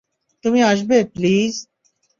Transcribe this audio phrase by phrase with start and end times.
[0.43, 1.53] তুমি আসবে, প্লিজ?